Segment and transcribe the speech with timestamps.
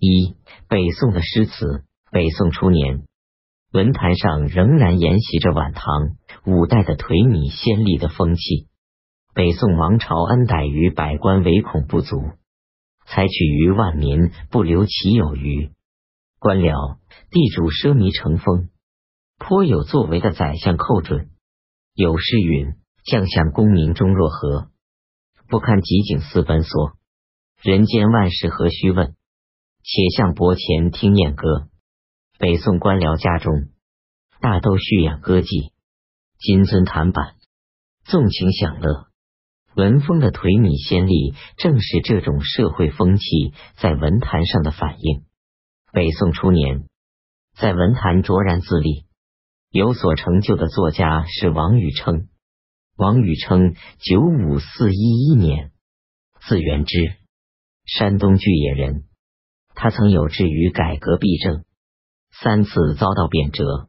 [0.00, 0.36] 一、
[0.68, 1.84] 北宋的诗词。
[2.10, 3.02] 北宋初年，
[3.72, 5.84] 文坛上仍然沿袭着晚唐、
[6.46, 8.68] 五代的颓靡先例的风气。
[9.34, 12.22] 北宋王朝恩待于百官，唯恐不足，
[13.06, 15.72] 采取于万民，不留其有余。
[16.38, 16.98] 官僚、
[17.30, 18.70] 地主奢靡成风，
[19.36, 21.28] 颇有作为的宰相寇准
[21.92, 22.74] 有诗云
[23.04, 24.70] ：“将相功名终若何？
[25.48, 26.92] 不堪极景思奔索。
[27.60, 29.14] 人间万事何须问？
[29.88, 31.70] 且向伯前听燕歌。”
[32.38, 33.70] 北宋官僚家中，
[34.40, 35.72] 大都蓄养歌妓，
[36.38, 37.36] 金樽弹板，
[38.04, 39.08] 纵情享乐。
[39.74, 43.24] 文风的颓靡先例，正是这种社会风气
[43.76, 45.24] 在文坛上的反映。
[45.92, 46.86] 北宋初年，
[47.56, 49.06] 在文坛卓然自立、
[49.70, 52.26] 有所成就的作家是王禹偁。
[52.96, 55.72] 王禹偁，九五四一一年，
[56.40, 57.16] 字元之，
[57.84, 59.07] 山东巨野人。
[59.80, 61.62] 他曾有志于改革弊政，
[62.32, 63.86] 三次遭到贬谪。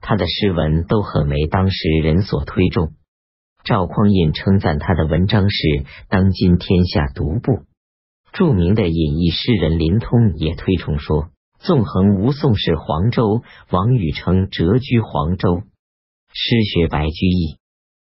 [0.00, 2.94] 他的诗文都很为当时人所推重。
[3.62, 7.62] 赵匡胤称赞他的文章是当今天下独步。
[8.32, 11.30] 著名的隐逸诗人林通也推崇说
[11.62, 15.62] ：“纵横无宋是黄州，王禹偁谪居黄州，
[16.32, 17.58] 诗学白居易，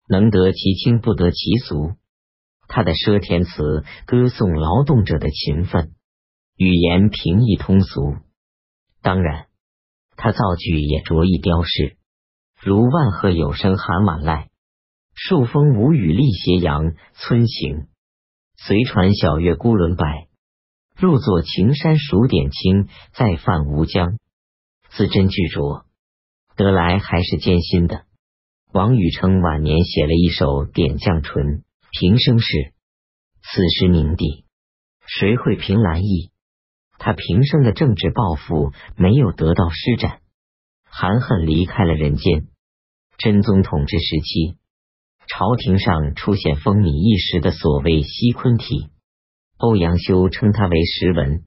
[0.09, 1.92] 能得其清不得其俗。”
[2.67, 5.92] 他的奢填词歌颂劳动者的勤奋，
[6.58, 8.16] 语言平易通俗。
[9.04, 9.46] 当然，
[10.16, 11.98] 他造句也着意雕饰，
[12.60, 14.48] 如“万壑有声寒晚籁”。
[15.14, 17.88] 数峰无雨立斜阳，村行
[18.56, 20.28] 随船小月孤轮摆。
[20.96, 24.18] 入座晴山数点青，再泛吴江。
[24.90, 25.84] 字斟句酌，
[26.56, 28.06] 得来还是艰辛的。
[28.72, 31.44] 王禹偁晚年写了一首《点绛唇》，
[31.92, 32.74] 平生事
[33.44, 34.46] 此时明帝，
[35.06, 36.32] 谁会凭栏意？
[37.00, 40.20] 他平生的政治抱负没有得到施展，
[40.86, 42.48] 含恨离开了人间。
[43.17, 44.58] 真宗统治时期。
[45.30, 48.88] 朝廷上出现风靡一时的所谓西昆体，
[49.58, 51.44] 欧阳修称它为时文。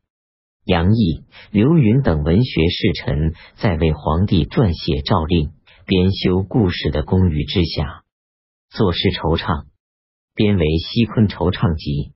[0.66, 5.52] 杨毅、刘云等文学士臣在为皇帝撰写诏令、
[5.86, 8.02] 编修故事的公余之下，
[8.68, 9.64] 作诗惆怅，
[10.34, 12.12] 编为《西昆惆怅集》。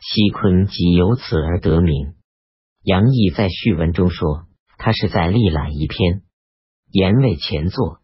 [0.00, 2.14] 西昆即由此而得名。
[2.82, 6.22] 杨毅在序文中说，他是在历览一篇，
[6.90, 8.00] 言为前作，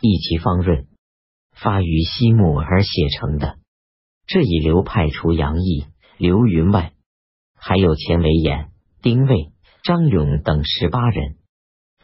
[0.00, 0.88] 意其方润。
[1.52, 3.58] 发于西木而写成的
[4.26, 5.86] 这一流派，除杨毅、
[6.16, 6.94] 刘云外，
[7.56, 8.70] 还有钱维演、
[9.02, 9.52] 丁谓、
[9.84, 11.36] 张勇等十八人。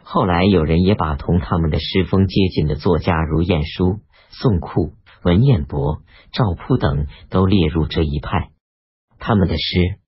[0.02, 4.92] 后来有人也把同他们的诗风接近的作家，如晏殊、宋库、
[5.24, 8.50] 文彦博、赵铺等，都列入这一派。
[9.18, 9.98] 他们的诗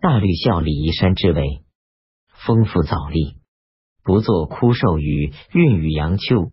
[0.00, 1.64] 大律效李夷山之为
[2.46, 3.40] 丰富藻丽，
[4.04, 6.52] 不作枯瘦语，韵语杨秋。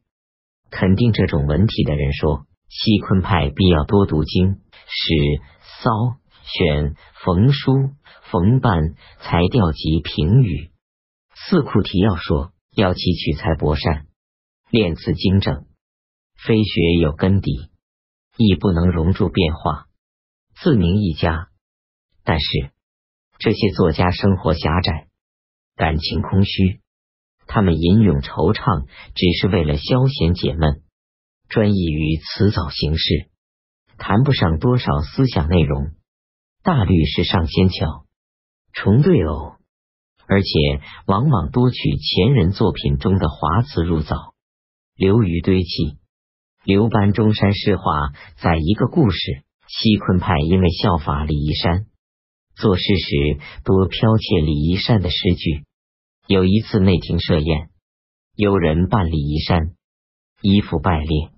[0.71, 5.91] 肯定这种文体的人说，西昆派必要多读经史、骚、
[6.41, 7.91] 选、冯书、
[8.31, 10.71] 冯办，才调集评语。
[11.35, 14.07] 四库提要说，要其取材博善，
[14.71, 15.67] 练词精整，
[16.35, 17.69] 非学有根底，
[18.37, 19.85] 亦不能容住变化，
[20.55, 21.49] 自名一家。
[22.23, 22.71] 但是
[23.37, 25.07] 这些作家生活狭窄，
[25.75, 26.79] 感情空虚。
[27.47, 30.81] 他们吟咏惆怅，只是为了消闲解闷，
[31.47, 33.29] 专意于辞藻形式，
[33.97, 35.91] 谈不上多少思想内容。
[36.63, 38.05] 大律是上仙桥，
[38.73, 39.57] 重对偶，
[40.27, 40.49] 而且
[41.05, 44.33] 往往多取前人作品中的华词入藻，
[44.95, 45.99] 流于堆砌。
[46.63, 47.83] 刘班中山诗话
[48.41, 51.85] 在一个故事：西昆派因为效法李夷山，
[52.57, 55.65] 作诗时多剽窃李夷山的诗句。
[56.27, 57.69] 有一次内廷设宴，
[58.35, 59.75] 有人扮李夷山，
[60.41, 61.29] 衣服败裂，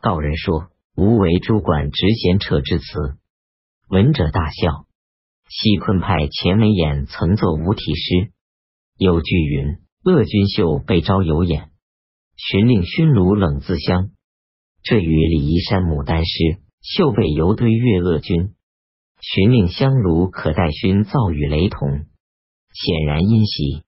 [0.00, 2.84] 告人说：“无为主管直贤扯之词。”
[3.88, 4.86] 闻者大笑。
[5.48, 8.32] 西昆派钱维演曾作五体诗，
[8.98, 11.70] 有句云：“恶君秀被招有眼，
[12.36, 14.10] 寻令熏炉冷自香。”
[14.82, 18.55] 这与李夷山牡丹诗“秀被犹堆月恶君，
[19.20, 22.06] 寻令香炉可待熏造语雷同，
[22.72, 23.82] 显然因袭。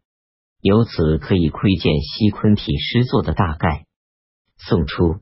[0.61, 3.85] 由此可以窥见西昆体诗作的大概。
[4.57, 5.21] 宋初，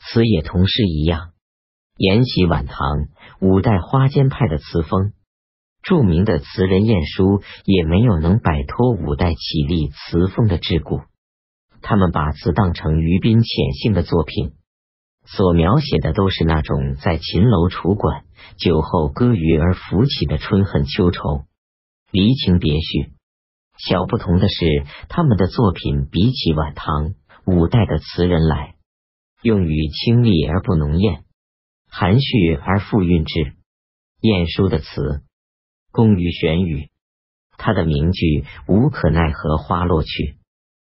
[0.00, 1.30] 词也同诗一样，
[1.96, 3.08] 沿袭晚唐、
[3.40, 5.12] 五代花间派的词风。
[5.82, 11.06] 著名的词人晏殊也没有能摆脱五代起立词风的桎梏。
[11.80, 14.52] 他们把词当成于宾浅性的作品，
[15.36, 18.24] 所描写的都是那种在秦楼楚馆
[18.56, 21.44] 酒后歌余而浮起的春恨秋愁。
[22.10, 23.12] 离情别绪。
[23.76, 27.14] 小不同的是，他们的作品比起晚唐、
[27.46, 28.74] 五代的词人来，
[29.42, 31.24] 用语清丽而不浓艳，
[31.88, 33.54] 含蓄而富韵致。
[34.20, 35.22] 晏殊的词
[35.92, 36.88] 工于玄语，
[37.56, 40.38] 他的名句“无可奈何花落去，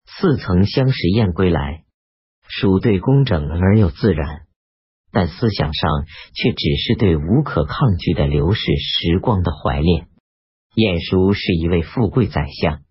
[0.06, 1.83] 似曾相识燕归来”，
[2.56, 4.44] 属对工整而又自然，
[5.12, 6.06] 但思想上
[6.36, 10.08] 却只是对无可抗拒的流逝时光的怀恋。
[10.76, 12.84] 晏殊是一位富贵宰相，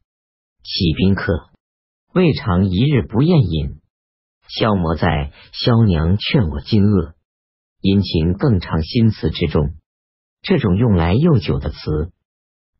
[0.64, 1.50] 喜宾客，
[2.12, 3.81] 未尝一日不宴饮，
[4.49, 7.15] 消磨在“萧娘劝我今恶，
[7.81, 9.75] 殷勤更长心词”之中。
[10.43, 12.11] 这种用来又久的词，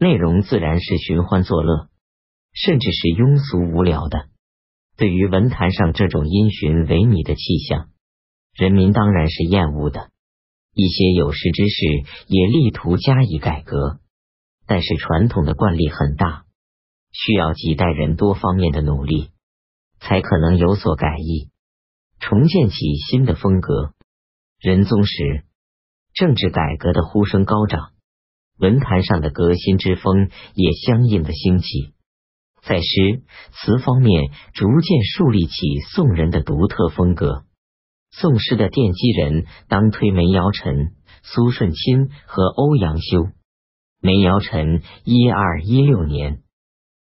[0.01, 1.89] 内容自然是寻欢作乐，
[2.53, 4.32] 甚至是庸俗无聊的。
[4.97, 7.89] 对于文坛上这种因循为靡的气象，
[8.55, 10.11] 人民当然是厌恶的。
[10.75, 11.85] 一些有识之士
[12.29, 14.01] 也力图加以改革。
[14.65, 16.45] 但是传统的惯例很大，
[17.11, 19.31] 需要几代人多方面的努力，
[19.99, 21.51] 才可能有所改易，
[22.21, 22.77] 重建起
[23.11, 23.93] 新的风格。
[24.61, 25.45] 仁宗时，
[26.15, 27.91] 政治改革的呼声高涨，
[28.57, 31.93] 文坛上的革新之风也相应的兴起，
[32.63, 33.23] 在诗
[33.53, 37.45] 词方面逐渐树立起宋人的独特风格。
[38.13, 43.31] 宋诗的奠基人当推梅尧臣、苏舜钦和欧阳修。
[44.01, 46.43] 梅尧臣一二一六年，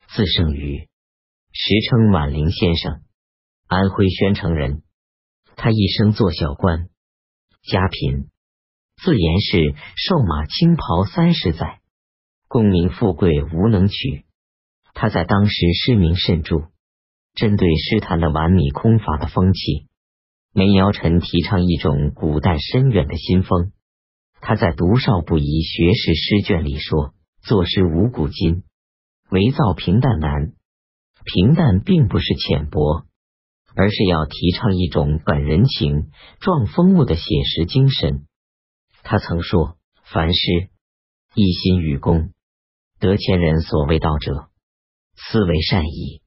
[0.09, 0.89] 字圣禹，
[1.53, 3.03] 时称晚陵先生，
[3.67, 4.83] 安徽宣城人。
[5.57, 6.89] 他一生做小官，
[7.63, 8.31] 家贫，
[9.03, 11.81] 自言是瘦马青袍三十载，
[12.49, 14.25] 功名富贵无能取。
[14.95, 16.69] 他在当时诗名甚著，
[17.35, 19.87] 针对诗坛的完米空乏的风气，
[20.53, 23.73] 梅尧臣提倡一种古代深远的新风。
[24.41, 28.65] 他在《读少不宜学士诗卷》里说：“作诗无古今，
[29.31, 30.53] 唯造平淡难。
[31.25, 33.05] 平淡并不是浅薄，
[33.75, 36.11] 而是要提倡一种本人情、
[36.41, 38.27] 壮风物的写实精神。”
[39.05, 40.69] 他曾说：“凡事
[41.35, 42.33] 一心与公，
[42.99, 44.50] 得前人所谓道者，
[45.29, 46.23] 思为善矣，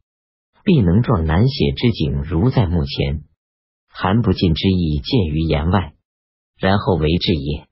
[0.64, 3.24] 必能壮难写之景如在目前，
[3.90, 5.94] 含不尽之意见于言外，
[6.58, 7.68] 然后为之也。”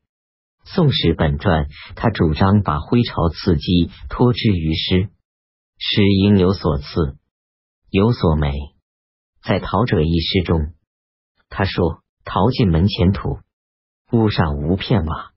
[0.74, 1.66] 《宋史本传》，
[1.96, 5.10] 他主张把徽朝刺激托之于诗，
[5.80, 7.18] 诗应有所次，
[7.90, 8.54] 有所美。
[9.44, 10.74] 在《陶者》一诗中，
[11.50, 13.40] 他说：“陶进门前土，
[14.12, 15.32] 屋上无片瓦，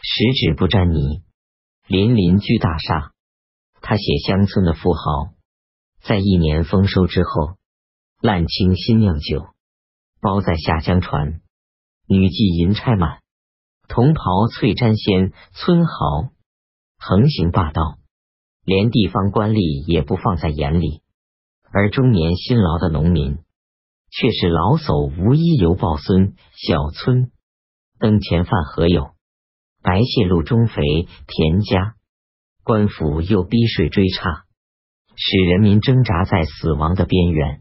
[0.00, 1.22] 十指不沾泥，
[1.86, 3.12] 邻邻居大厦。”
[3.86, 5.34] 他写乡村的富豪，
[6.00, 7.58] 在一年丰收之后，
[8.22, 9.44] 烂青新酿酒，
[10.22, 11.42] 包在下江船，
[12.08, 13.20] 女妓银钗满。
[13.86, 16.30] 同袍翠毡仙，村豪
[16.96, 17.98] 横行霸道，
[18.64, 21.02] 连地方官吏也不放在眼里。
[21.70, 23.36] 而中年辛劳的农民，
[24.10, 26.34] 却是老叟无依犹抱孙。
[26.56, 27.30] 小村
[27.98, 29.10] 灯前饭何有？
[29.82, 30.82] 白蟹路中肥
[31.26, 31.93] 田家，
[32.64, 34.44] 官府又逼税追差，
[35.16, 37.60] 使人民挣扎在死亡的边缘。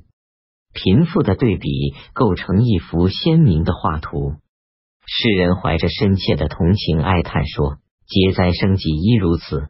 [0.73, 4.35] 贫富的对比构成一幅鲜明的画图。
[5.05, 9.67] 世人怀着深切的同情哀叹说：“劫灾生计亦如此，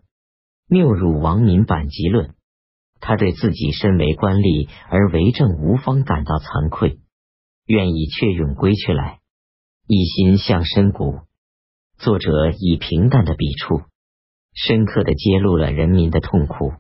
[0.70, 2.36] 谬辱亡民百极论。”
[3.02, 7.00] 他对自己身为官吏而为政无方感到惭愧，
[7.66, 9.20] 愿意却勇归去来，
[9.88, 11.22] 一心向深谷。
[11.98, 13.82] 作者以平淡的笔触，
[14.54, 16.74] 深刻的揭露了人民的痛苦。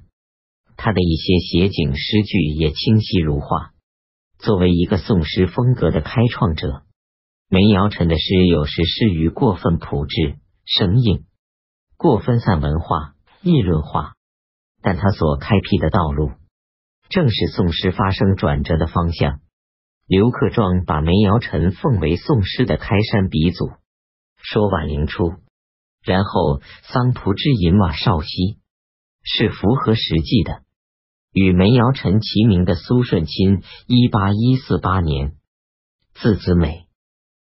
[0.77, 3.71] 他的一些写景诗句也清晰如画。
[4.39, 6.83] 作为一个宋诗风格的开创者。
[7.49, 11.25] 梅尧臣的诗有时失于过分朴质、生硬，
[11.97, 13.13] 过分散文化、
[13.43, 14.13] 议论化，
[14.81, 16.31] 但他所开辟的道路，
[17.09, 19.39] 正是宋诗发生转折的方向。
[20.07, 23.69] 刘克庄把梅尧臣奉为宋诗的开山鼻祖，
[24.41, 25.33] 说晚陵初，
[26.03, 28.59] 然后桑蒲之饮瓦少溪，
[29.23, 30.63] 是符合实际的。
[31.31, 35.35] 与梅尧臣齐名的苏舜钦，一八一四八年，
[36.13, 36.87] 字子美。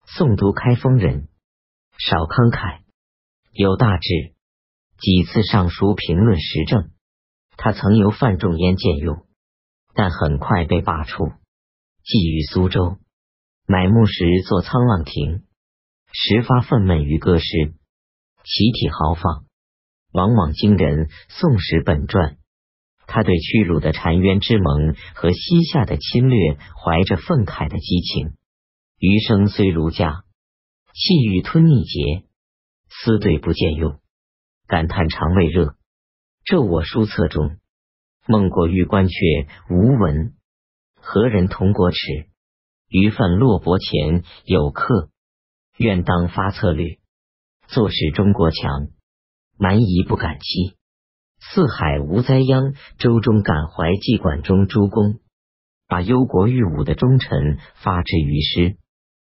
[0.09, 1.27] 宋都开封人，
[1.97, 2.79] 少慷慨，
[3.51, 4.07] 有大志，
[4.97, 6.91] 几次上书评论时政。
[7.57, 9.25] 他曾由范仲淹荐用，
[9.93, 11.35] 但很快被罢黜，
[12.03, 12.97] 寄于苏州。
[13.65, 15.43] 买墓时坐沧浪亭，
[16.13, 17.73] 时发愤懑于歌诗，
[18.49, 19.43] 其体豪放，
[20.13, 21.07] 往往惊人。
[21.27, 22.31] 《宋史本传》，
[23.05, 28.37] 他对屈辱的澶渊之盟和西夏的侵略，怀着愤慨的激情。
[28.99, 30.23] 余生虽儒家，
[30.93, 32.23] 气欲吞逆节，
[32.87, 33.99] 思对不见用，
[34.65, 35.75] 感叹肠胃热，
[36.65, 37.57] 《我书册》中，
[38.27, 40.35] 梦过玉关阙无闻，
[40.95, 41.97] 何人同国耻？
[42.87, 45.09] 余犯落泊前有客，
[45.75, 46.97] 愿当发策略，
[47.67, 48.87] 坐使中国强。
[49.59, 50.75] 蛮夷不敢欺，
[51.39, 52.73] 四海无灾殃。
[52.99, 55.19] 周中感怀寄管中诸公，
[55.87, 58.77] 把忧国欲武的忠臣发之于诗。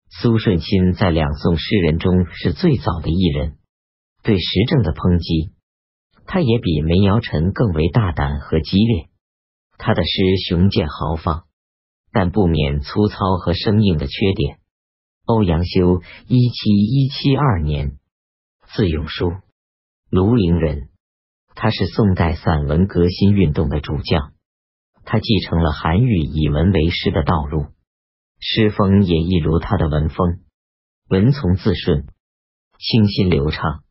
[0.08, 3.56] 苏舜钦在两宋诗人中是最早的一人，
[4.22, 5.54] 对时政的抨击，
[6.26, 9.08] 他也比梅尧臣更为大胆和激烈。
[9.78, 11.44] 他的诗雄健豪放，
[12.12, 14.58] 但不免粗糙和生硬的缺点。
[15.24, 17.96] 欧阳修，一七一七二年，
[18.74, 19.32] 字永叔，
[20.10, 20.88] 庐陵人。
[21.54, 24.32] 他是宋代散文革新运动的主将，
[25.04, 27.66] 他继承了韩愈以文为师的道路。
[28.40, 30.40] 诗风也一如他的文风，
[31.10, 32.06] 文从字顺，
[32.78, 33.82] 清新流畅。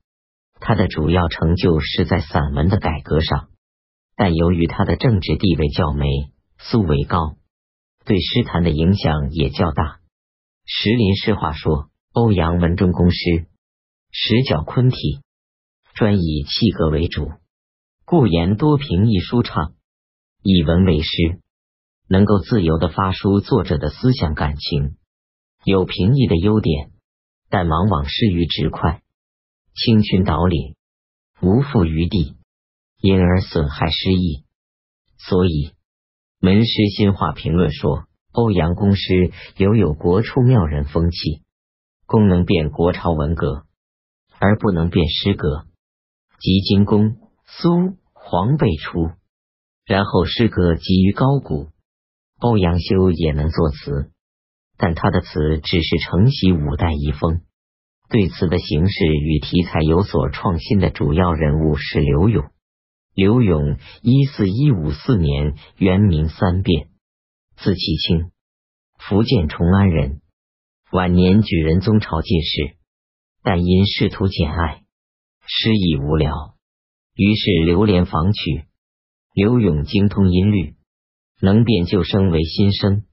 [0.60, 3.50] 他的主要成就是在散文的改革上，
[4.16, 6.08] 但由于他的政治地位较梅
[6.58, 7.36] 苏为高，
[8.04, 10.00] 对诗坛的影响也较大。
[10.66, 13.46] 石林诗话说，欧阳文中公诗，
[14.13, 15.22] 石角昆体，
[15.94, 17.32] 专以气格为主，
[18.03, 19.74] 故言多平易舒畅，
[20.44, 21.39] 以文为诗。
[22.10, 24.98] 能够自由的发出作者的思想感情，
[25.63, 26.91] 有平易的优点，
[27.50, 29.01] 但往往失于直快，
[29.74, 30.75] 清群导领，
[31.41, 32.36] 无复于地，
[33.00, 34.44] 因而损害诗意。
[35.18, 35.72] 所以，
[36.41, 41.44] 门师新话评论说：“欧阳公诗犹有国初妙人风气，
[42.06, 43.65] 功能变国朝文革，
[44.42, 45.68] 而不能变诗歌。
[46.40, 49.12] 即金公、苏、黄辈出，
[49.86, 51.70] 然后诗歌集于高古。”
[52.42, 54.10] 欧阳修也能作词，
[54.76, 57.42] 但他的词只是承袭五代遗风，
[58.10, 62.50] 对词的形式与题材有所创新的主要人物是刘永。
[63.14, 66.88] 刘永一四一五四年原名三变，
[67.58, 68.32] 字其清，
[68.98, 70.22] 福建崇安人。
[70.92, 72.76] 晚年举人宗朝进士，
[73.44, 74.84] 但因仕途简爱，
[75.46, 76.56] 诗意无聊，
[77.16, 78.66] 于是流连访曲。
[79.34, 80.76] 刘永精通音律。
[81.44, 83.04] 能变旧声为新声，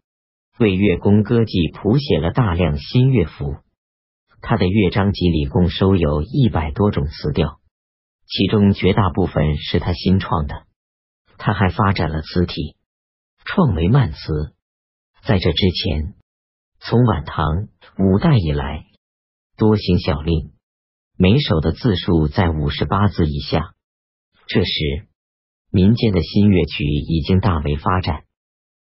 [0.59, 3.57] 为乐工歌妓谱写了大量新乐府。
[4.43, 7.59] 他的乐章集里共收有一百多种词调，
[8.27, 10.67] 其中绝大部分是他新创的。
[11.39, 12.77] 他还发展了词体，
[13.47, 14.19] 创为慢词。
[15.23, 16.13] 在这之前，
[16.81, 17.69] 从晚唐、
[17.99, 18.88] 五代以来，
[19.59, 20.53] 多行小令，
[21.17, 23.75] 每首的字数在五十八字以下。
[24.47, 24.71] 这时。
[25.71, 28.23] 民间的新乐曲已经大为发展，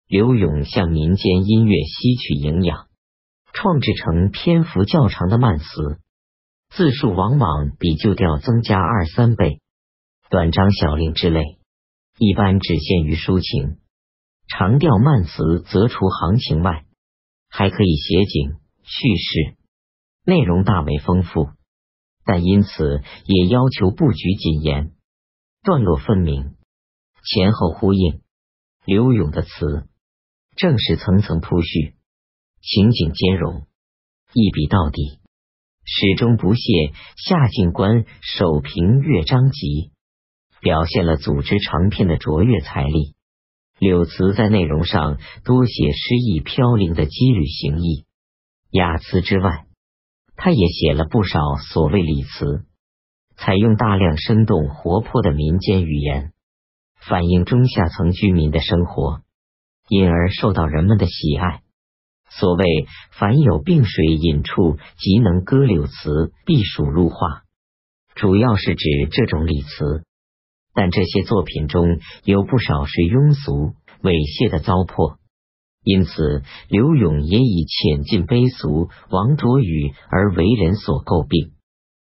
[0.06, 2.86] 刘永向民间音乐吸取营养，
[3.52, 5.64] 创制成篇幅较长的慢词，
[6.70, 9.60] 字数往往比旧调增加二三倍。
[10.30, 11.58] 短章小令之类，
[12.18, 13.78] 一般只限于抒情；
[14.46, 16.84] 长调慢词则除行情外，
[17.48, 19.55] 还可以写景叙事，
[20.26, 21.50] 内容大为丰富，
[22.24, 24.90] 但因此也要求布局谨严，
[25.62, 26.56] 段落分明。
[27.22, 28.22] 前后呼应，
[28.84, 29.88] 刘永的词
[30.56, 31.94] 正是层层铺叙，
[32.60, 33.68] 情景兼容，
[34.32, 35.20] 一笔到底，
[35.84, 36.92] 始终不懈。
[37.16, 39.92] 夏静观首评乐章集，
[40.60, 43.14] 表现了组织长篇的卓越才力。
[43.78, 48.06] 柳词在内容上多写诗意飘零的羁旅行意，
[48.70, 49.66] 雅词之外，
[50.36, 51.40] 他也写了不少
[51.72, 52.64] 所谓礼词，
[53.36, 56.32] 采用大量生动活泼的民间语言。
[57.00, 59.22] 反映中下层居民的生活，
[59.88, 61.60] 因而受到人们的喜爱。
[62.28, 62.66] 所谓
[63.16, 67.44] “凡有病水饮处，即能歌柳词，必属入画”，
[68.16, 70.02] 主要是指这种礼词。
[70.74, 75.16] 但这些作品中有不少是庸俗猥亵的糟粕，
[75.86, 81.52] 因此刘永也以浅近卑俗、王卓宇而为人所诟病。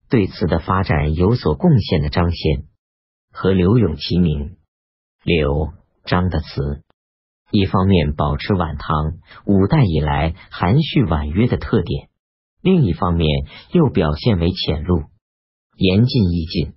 [0.10, 2.68] 对此的发展有所贡献的张先，
[3.34, 4.56] 和刘永齐名。
[5.26, 5.74] 柳
[6.06, 6.84] 张的词，
[7.52, 12.08] 一方面保持晚唐五代以来含蓄婉约的特点，
[12.62, 13.28] 另一方面
[13.74, 15.04] 又表现为浅露、
[15.76, 16.76] 言尽意尽。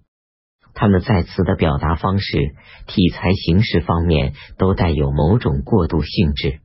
[0.75, 2.57] 他们在词的表达方式、
[2.88, 6.61] 题材形式方面都带有某种过渡性质，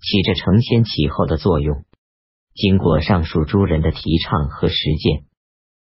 [0.00, 1.84] 起着承先启后的作用。
[2.54, 5.24] 经过上述诸人的提倡和实践，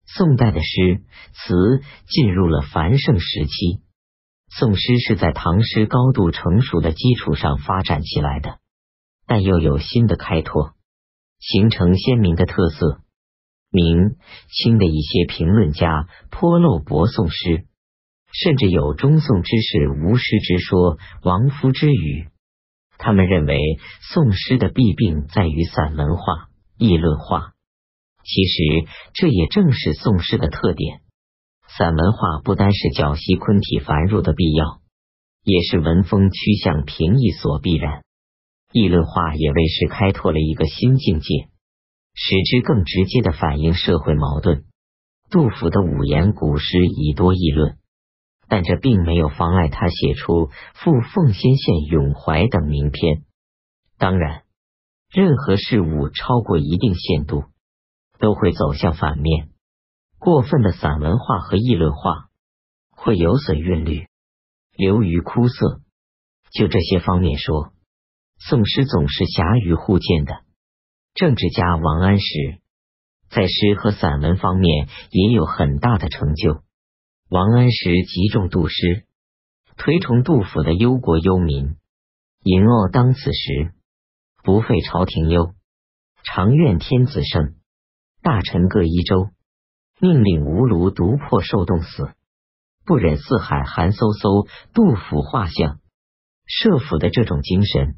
[0.07, 1.03] 宋代的诗
[1.33, 3.83] 词进入了繁盛时期。
[4.51, 8.59] 宋诗是在唐诗高度成熟的基础上发展起来的，
[9.27, 10.75] 但又有新的开拓，
[11.41, 13.01] 形成鲜明的特色。
[13.71, 14.17] 明
[14.49, 17.67] 清的一些评论家颇漏博宋诗，
[18.33, 22.29] 甚至有中宋之士无诗之说、亡夫之语。
[22.99, 23.59] 他们认为
[24.13, 26.49] 宋诗的弊病在于散文化、
[26.79, 27.53] 议论化。
[28.23, 31.01] 其实这也正是宋诗的特点。
[31.77, 34.81] 散文化不单是绞析昆体繁缛的必要，
[35.43, 38.03] 也是文风趋向平易所必然。
[38.73, 41.49] 议论化也为诗开拓了一个新境界，
[42.15, 44.65] 使之更直接的反映社会矛盾。
[45.31, 47.77] 杜甫的五言古诗以多议论，
[48.49, 53.23] 但这并没有妨碍他写出《赴奉先县咏怀》等名篇。
[53.99, 54.43] 当然，
[55.11, 57.45] 任何事物超过一定限度，
[58.19, 59.51] 都会走向反面。
[60.19, 62.31] 过分的散文化和议论化
[62.91, 64.09] 会有损韵律，
[64.77, 65.81] 流于枯涩。
[66.51, 67.73] 就这些方面说，
[68.39, 70.43] 宋诗总是狭于互见的。
[71.15, 72.27] 政治家王安石
[73.31, 76.64] 在诗和散文方面也有很大的成就。
[77.31, 79.07] 王安石极重杜诗，
[79.79, 81.77] 推崇杜甫的忧国忧民。
[82.43, 83.73] 隐恶当此时，
[84.43, 85.55] 不废朝廷忧，
[86.23, 87.55] 常愿天子圣，
[88.23, 89.31] 大臣各一州。
[90.01, 92.13] 命令吴卢独破受冻死，
[92.85, 94.47] 不忍四海寒飕飕。
[94.75, 95.81] 杜甫画像
[96.45, 97.97] 设府的这种精神，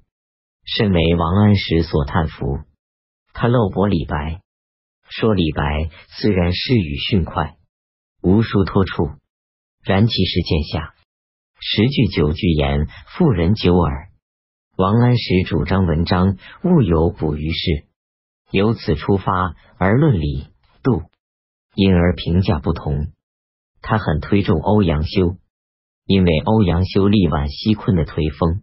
[0.64, 2.60] 身为王安石所叹服。
[3.32, 4.40] 他漏驳李白，
[5.08, 7.56] 说李白虽然诗语迅快，
[8.22, 9.10] 无书托处，
[9.84, 10.94] 然其实见下
[11.60, 14.08] 十句九句言，妇人久耳。
[14.76, 17.86] 王安石主张文章勿有补于事，
[18.50, 20.48] 由此出发而论理
[20.82, 21.02] 杜。
[21.74, 23.12] 因而评价不同。
[23.82, 25.36] 他很推重欧阳修，
[26.06, 28.62] 因为欧阳修力挽西昆的颓风，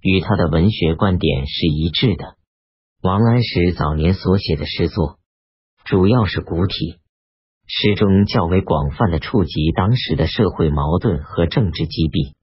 [0.00, 2.36] 与他的文学观点是一致的。
[3.02, 5.18] 王安石早年所写的诗作，
[5.84, 6.98] 主要是古体，
[7.68, 12.38] 诗中较为广泛的触及当时的社会矛盾和政治机弊。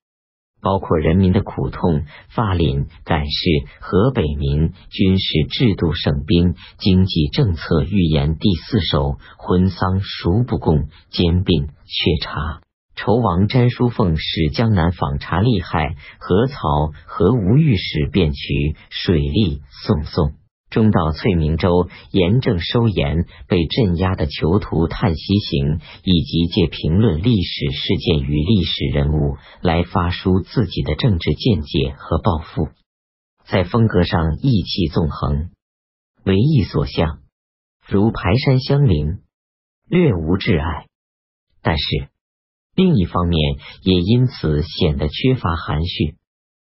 [0.66, 3.50] 包括人民的苦痛、发领、感事、
[3.82, 12.62] 河北民、军事制度、省兵、经济政策、预言第四首、婚丧孰不共、兼并、却查、
[12.96, 16.58] 仇王詹书凤使江南访查利害、何曹、
[17.06, 20.34] 何无御史便渠、水利、宋宋。
[20.76, 32.68] 中道翠明州严正收严被镇压的囚徒叹息行，以及借评论历史事件与历史人物来发抒自己的政治见解和抱负，
[33.46, 35.50] 在风格上意气纵横，
[36.26, 37.20] 为意所向，
[37.88, 39.20] 如排山相邻，
[39.88, 40.88] 略无挚爱。
[41.62, 42.10] 但是
[42.76, 43.40] 另一方面
[43.82, 46.18] 也因此显得缺乏含蓄，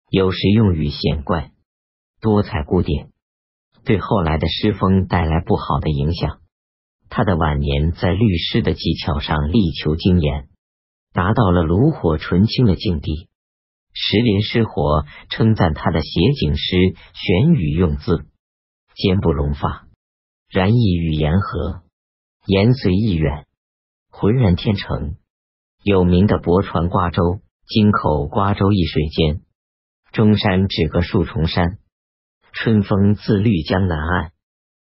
[0.09, 1.50] 有时用语显怪，
[2.20, 3.09] 多采古典。
[3.85, 6.40] 对后来的诗风带来不好的影响。
[7.11, 10.49] 他的晚年在律诗的技巧上力求精研，
[11.12, 13.29] 达到了炉火纯青的境地。
[13.92, 18.27] 石林诗火称赞他的写景诗选语用字
[18.97, 19.87] 坚不容发，
[20.51, 21.83] 然意语言和，
[22.47, 23.47] 言随意远，
[24.11, 25.14] 浑然天成。
[25.85, 29.42] 有名的泊船瓜洲，京口瓜洲一水间，
[30.11, 31.79] 中山只隔数重山。
[32.56, 34.32] 春风自绿江南岸，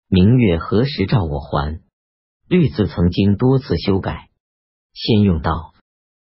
[0.08, 1.80] 明月何时照我还？
[2.46, 4.28] 绿字曾经多次修改，
[4.92, 5.72] 先用到，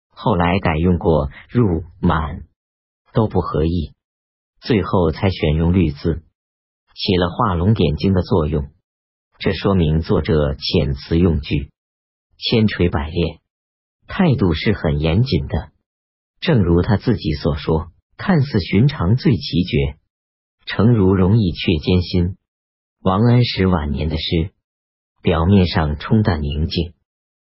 [0.10, 2.44] 后来改用过入满，
[3.12, 3.92] 都不合意，
[4.62, 6.24] 最后才选用绿字，
[6.94, 8.70] 起了画龙点睛的作用。
[9.40, 11.72] 这说明作者遣词用句
[12.38, 13.40] 千锤百炼，
[14.08, 15.72] 态度是很严谨的。
[16.40, 19.98] 正如他自己所说：“看似寻常最奇绝。”
[20.66, 22.38] 诚如容易却艰辛。
[23.02, 24.52] 王安石晚年的诗，
[25.24, 26.94] 表面上冲淡宁静，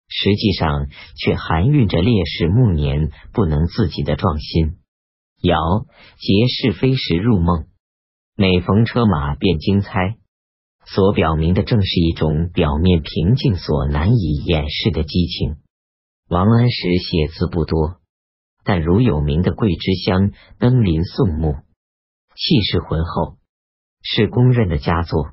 [0.07, 4.77] 实际上却含蕴着烈士暮年不能自己的壮心。
[5.41, 5.55] 尧
[6.19, 7.65] 结是非时入梦，
[8.37, 10.17] 每逢车马便惊猜，
[10.85, 15.57] 所表明的正是一种表面平静所难以掩饰的激情。
[16.29, 17.97] 王安石写字不多，
[18.63, 21.47] 但如有名的《桂枝香》《登临宋墓》。
[22.35, 23.37] 气势浑厚，
[24.01, 25.31] 是公认的佳作。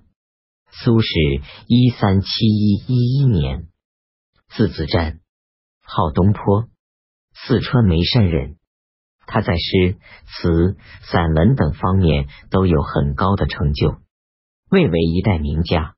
[0.71, 3.69] 苏轼一三七一一一年，
[4.49, 5.21] 字子瞻，
[5.81, 6.69] 号东坡，
[7.33, 8.57] 四川眉山人。
[9.27, 14.01] 他在诗词、散文等方面都有很高的成就，
[14.71, 15.97] 蔚为一代名家。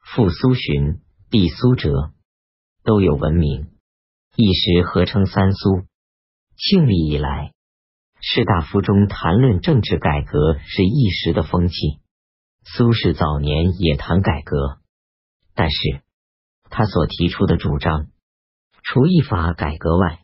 [0.00, 1.00] 父苏洵，
[1.30, 2.12] 弟苏辙，
[2.82, 3.70] 都有闻名，
[4.36, 5.84] 一时合称三苏。
[6.56, 7.52] 庆历以来。
[8.22, 11.74] 士大夫中谈论政治改革是一时的风气。
[12.62, 14.78] 苏轼早年也谈改革，
[15.54, 16.02] 但是
[16.68, 18.08] 他所提出的主张，
[18.82, 20.20] 除一法改革外，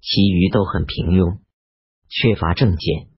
[0.00, 1.40] 其余都很平庸，
[2.08, 3.08] 缺乏政见。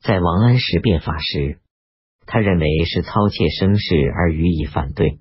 [0.00, 1.60] 在王安石变法时，
[2.26, 5.18] 他认为是操切声势而予以反对。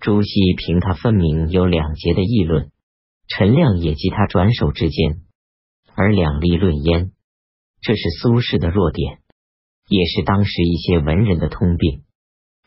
[0.00, 2.70] 朱熹凭他分明有两节的议论，
[3.28, 5.20] 陈亮也及他转手之间，
[5.94, 7.12] 而两立论焉。
[7.80, 9.20] 这是苏轼的弱点，
[9.86, 12.04] 也是当时一些文人的通病。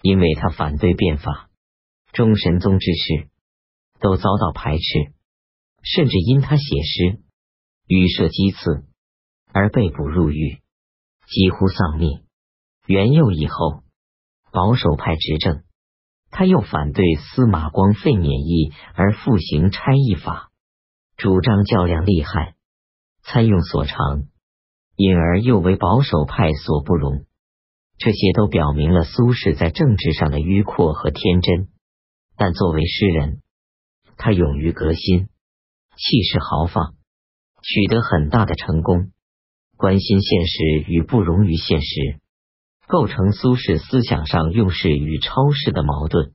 [0.01, 1.51] 因为他反对变法，
[2.11, 3.29] 中神宗之事
[3.99, 5.13] 都遭到排斥，
[5.83, 7.21] 甚至因他写诗
[7.85, 8.87] 语射讥刺
[9.53, 10.59] 而被捕入狱，
[11.27, 12.23] 几乎丧命。
[12.87, 13.83] 元佑以后，
[14.51, 15.63] 保守派执政，
[16.31, 20.49] 他又反对司马光废免役而复行差役法，
[21.15, 22.55] 主张较量利害，
[23.21, 24.23] 参用所长，
[25.01, 27.25] 因而又为保守派所不容。
[27.97, 31.69] 这些都表明了苏轼在政治上的迂阔和天真，
[32.37, 33.41] 但作为诗人，
[34.17, 35.27] 他勇于革新，
[35.97, 36.93] 气势豪放，
[37.63, 39.11] 取得很大的成功。
[39.75, 42.19] 关心现实与不容于现实，
[42.87, 46.33] 构成苏轼思想上用世与超世的矛盾，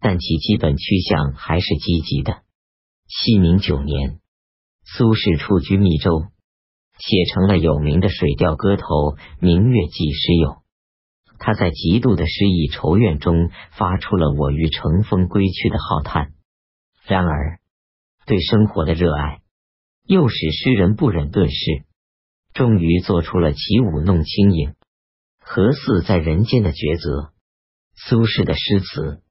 [0.00, 2.42] 但其基本趋向还是积极的。
[3.06, 4.20] 熙宁九年，
[4.84, 6.26] 苏轼处居密州，
[7.00, 8.84] 写成了有名的《水调歌头·
[9.40, 10.58] 明月几时有。
[11.38, 16.32] 他在极度的失意愁怨中，发出了“我欲乘风归去”的浩叹。
[17.06, 17.58] 然而，
[18.26, 19.40] 对生活的热爱
[20.04, 21.84] 又使诗人不忍顿失，
[22.52, 24.74] 终于做出了起舞弄清影，
[25.40, 27.32] 何似在人间的抉择。
[27.94, 29.22] 苏轼的诗词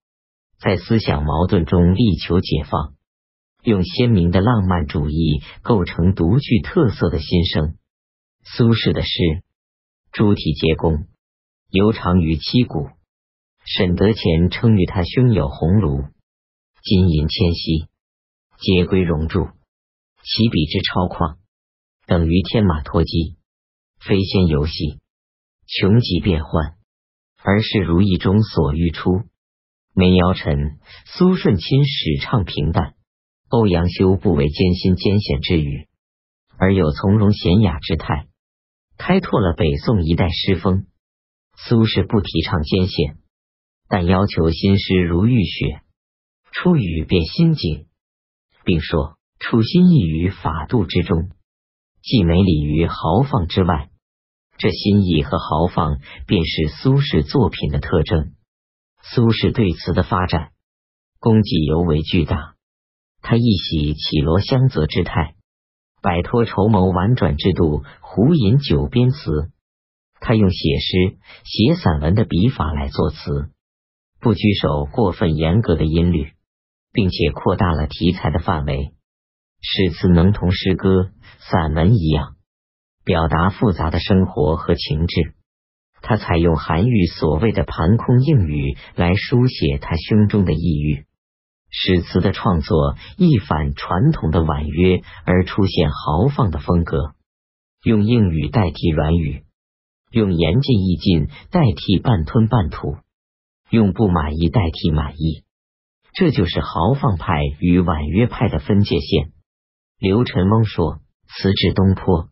[0.59, 2.95] 在思想矛盾中力求解放，
[3.63, 7.75] 用鲜明的浪漫主义构成独具特色的心声。
[8.43, 9.43] 苏轼的诗
[10.11, 11.07] 诸体结工。
[11.69, 12.89] 游长于七股，
[13.63, 16.09] 沈德潜称誉他胸有鸿庐，
[16.81, 17.85] 金银千玺，
[18.57, 19.49] 皆归荣铸。
[20.23, 21.37] 其笔之超旷，
[22.07, 23.37] 等于天马脱机，
[23.99, 24.99] 飞仙游戏，
[25.67, 26.75] 穷极变幻，
[27.43, 29.21] 而是如意中所欲出。
[29.93, 32.95] 梅尧臣、苏舜钦始唱平淡，
[33.49, 35.87] 欧阳修不为艰辛艰险之语，
[36.57, 38.27] 而有从容娴雅之态，
[38.95, 40.85] 开拓了北宋一代诗风。
[41.57, 43.17] 苏轼不提倡艰险，
[43.87, 45.81] 但要求新诗如浴血，
[46.51, 47.87] 出语便心境，
[48.63, 51.31] 并说处心意于法度之中，
[52.03, 53.89] 既美礼于豪放之外。
[54.59, 58.35] 这心意和豪放，便是苏轼作品的特征。
[59.01, 60.51] 苏轼对词的发展
[61.19, 62.58] 功绩尤为巨大。
[63.21, 65.35] 他一喜绮罗香泽之态，
[66.01, 69.51] 摆脱筹谋婉转之度，胡吟九边词。
[70.21, 73.49] 他用写诗、写散文的笔法来作词，
[74.19, 76.33] 不拘守过分严格的音律，
[76.91, 78.91] 并且扩大了题材的范围，
[79.61, 82.35] 诗词能同诗歌、散文一样，
[83.05, 85.35] 表达复杂的生活和情志。
[86.01, 91.05] 他采用韩愈所谓的盘空应语来书写他胸中的抑郁，
[91.71, 97.13] 诗词的创作一反传统的婉约，而出现豪放的风格，
[97.83, 99.43] 用硬语代替软语。
[100.11, 102.97] 用言尽意尽代替半吞半吐，
[103.69, 105.43] 用不满意代替满意，
[106.13, 109.31] 这就是豪放派与婉约派的分界线。
[109.99, 112.29] 刘辰翁说：“词至东坡，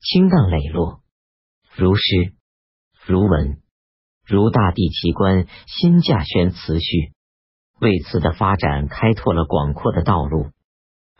[0.00, 1.00] 清荡磊落，
[1.76, 2.32] 如诗
[3.04, 3.60] 如文，
[4.24, 7.12] 如大地奇观，新稼轩词序，
[7.82, 10.46] 为此的发展开拓了广阔的道路。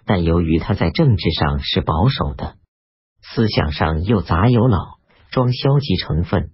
[0.06, 2.56] 但由于他在政治上是保守的，
[3.20, 4.78] 思想上又杂有老。”
[5.32, 6.50] 装消极成分，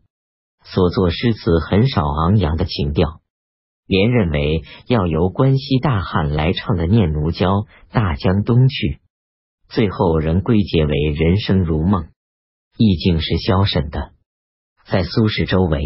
[0.62, 3.20] 所作诗词很少昂扬的情调，
[3.88, 7.48] 连认为要由关西大汉来唱的《念奴娇·
[7.90, 8.74] 大江东去》，
[9.68, 12.10] 最后仍归结为人生如梦，
[12.76, 14.12] 意境是消沈的。
[14.86, 15.82] 在苏轼周围，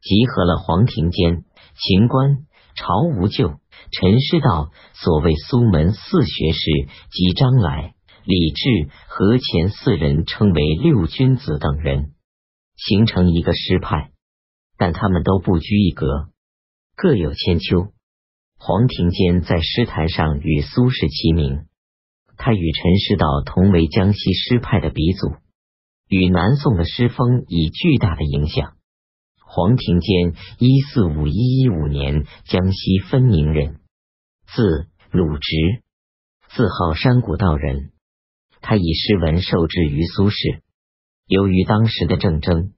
[0.00, 1.44] 集合了黄庭坚、
[1.76, 2.46] 秦观、
[2.78, 3.58] 朝无咎、
[3.90, 7.94] 陈师道所谓苏门四学士及张来。
[8.24, 12.12] 李治、何乾四人称为六君子等人，
[12.76, 14.10] 形成一个诗派，
[14.76, 16.28] 但他们都不拘一格，
[16.94, 17.88] 各有千秋。
[18.58, 21.64] 黄庭坚在诗坛上与苏轼齐名，
[22.36, 25.36] 他与陈师道同为江西诗派的鼻祖，
[26.08, 28.74] 与南宋的诗风以巨大的影响。
[29.50, 33.80] 黄庭坚一四五一一五年江西分宁人，
[34.46, 35.82] 字鲁直，
[36.50, 37.92] 自号山谷道人。
[38.60, 40.60] 他以诗文受制于苏轼，
[41.26, 42.74] 由于当时的政争，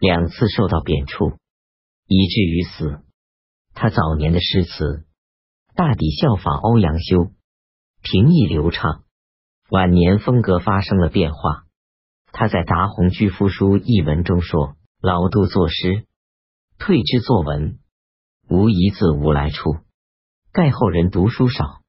[0.00, 1.36] 两次受到贬黜，
[2.08, 3.04] 以至于死。
[3.72, 5.04] 他早年的诗词
[5.76, 7.30] 大抵效仿欧阳修，
[8.02, 9.04] 平易流畅，
[9.70, 11.66] 晚年风格发生了变化。
[12.32, 16.04] 他在《达鸿居夫书》一文中说：“老杜作诗，
[16.78, 17.78] 退之作文，
[18.50, 19.76] 无一字无来处。
[20.52, 21.80] 盖后人读书少，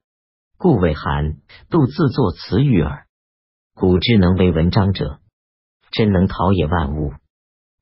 [0.57, 1.41] 故谓寒。
[1.69, 3.07] 杜自作词语耳。
[3.73, 5.19] 古之能为文章者，
[5.91, 7.11] 真能陶冶万物。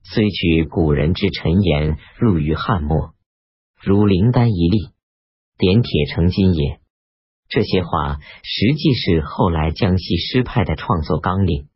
[0.02, 3.14] 虽取古人之陈言入于汉末，
[3.80, 4.80] 如灵丹一粒，
[5.60, 6.80] 点铁成金也。
[7.50, 11.70] 这些话实际是后来江西诗派的创作纲领。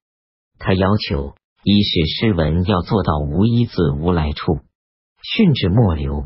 [0.57, 4.59] 他要求：一是诗文要做到无一字无来处，
[5.21, 6.25] 训至末流，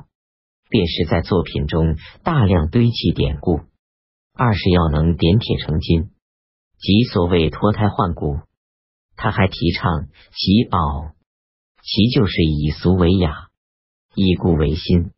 [0.68, 3.60] 便是在作品中大量堆砌典故；
[4.34, 6.10] 二是要能点铁成金，
[6.80, 8.40] 即所谓脱胎换骨。
[9.16, 11.14] 他还提倡其拗，
[11.84, 13.50] 其就是以俗为雅，
[14.16, 15.12] 以古为新；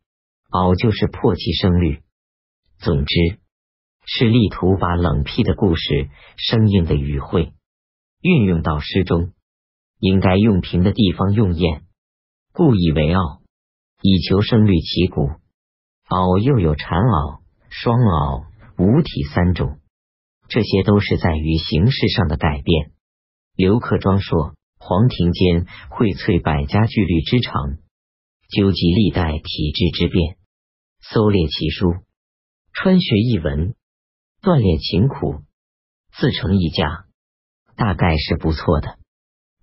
[0.50, 2.02] 拗就是破其声律。
[2.78, 3.38] 总之，
[4.04, 7.54] 是力图把冷僻的故事、生硬的语汇。
[8.20, 9.32] 运用到诗中，
[10.00, 11.84] 应该用平的地方用艳，
[12.52, 13.42] 故意为傲，
[14.02, 15.30] 以求声律起鼓。
[16.08, 18.46] 拗又有缠拗、双拗、
[18.78, 19.78] 五体三种，
[20.48, 22.92] 这些都是在于形式上的改变。
[23.54, 27.76] 刘克庄说：“黄庭坚荟萃百家句律之长，
[28.48, 30.38] 纠集历代体制之变，
[31.00, 31.92] 搜猎奇书，
[32.72, 33.74] 穿学一文，
[34.40, 35.42] 锻炼勤苦，
[36.10, 37.04] 自成一家。”
[37.76, 38.99] 大概是不错的。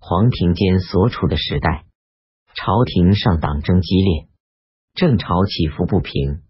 [0.00, 1.84] 黄庭坚所处的时代，
[2.54, 4.28] 朝廷上党争激烈，
[4.94, 6.42] 政朝起伏不平。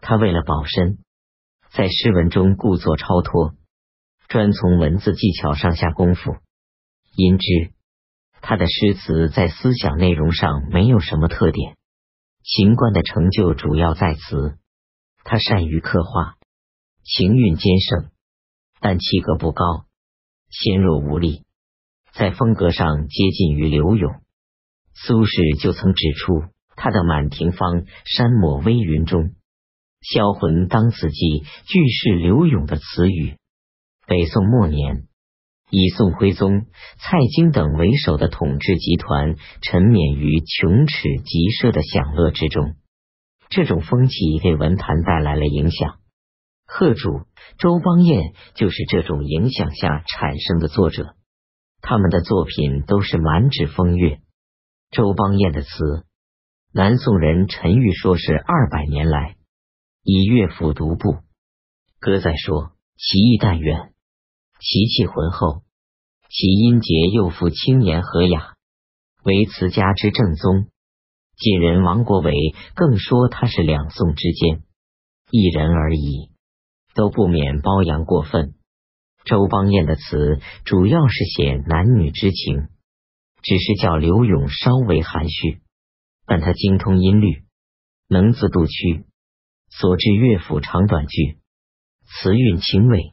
[0.00, 0.98] 他为了保身，
[1.70, 3.54] 在诗文中故作超脱，
[4.28, 6.36] 专从文字技巧上下功夫。
[7.14, 7.72] 因之，
[8.40, 11.76] 他的诗词在思想内容上没有什么特点。
[12.42, 14.56] 秦观的成就主要在词，
[15.24, 16.36] 他善于刻画，
[17.04, 18.10] 情韵兼盛，
[18.80, 19.84] 但气格不高。
[20.50, 21.44] 纤弱无力，
[22.18, 24.12] 在风格上接近于柳永。
[24.92, 29.34] 苏轼就曾指出，他的《满庭芳·山抹微云》中
[30.02, 33.36] “销魂当此际”句是柳永的词语。
[34.08, 35.06] 北宋末年，
[35.70, 36.66] 以宋徽宗、
[36.98, 42.74] 蔡京等为首的统治集团沉湎于穷侈极奢的享乐之中，
[43.48, 46.00] 这种风气给文坛带来了影响。
[46.66, 47.20] 贺主、
[47.58, 51.14] 周邦彦就是这种影响下产生的作者，
[51.80, 54.20] 他们的作品都是满纸风月。
[54.90, 55.68] 周邦彦的词，
[56.72, 59.36] 南宋人陈玉说是二百年来
[60.02, 61.18] 以乐府独步。
[62.00, 63.92] 歌在说其意淡远，
[64.60, 65.62] 其气浑厚，
[66.28, 68.54] 其音节又复轻言和雅，
[69.24, 70.68] 为词家之正宗。
[71.36, 72.32] 晋人王国维
[72.74, 74.62] 更说他是两宋之间
[75.30, 76.30] 一人而已。
[76.94, 78.54] 都不免褒扬过分。
[79.28, 82.68] 周邦彦的词主要是写男女之情，
[83.42, 85.60] 只是叫刘永稍微含蓄，
[86.26, 87.42] 但他精通音律，
[88.08, 89.04] 能自度曲，
[89.68, 91.36] 所制乐府长短句，
[92.06, 93.12] 词韵清味，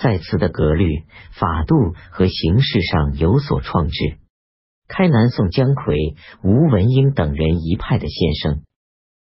[0.00, 1.04] 在词的格律、
[1.38, 4.16] 法度和形式上有所创制，
[4.88, 8.62] 开南宋姜夔、吴文英等人一派的先声。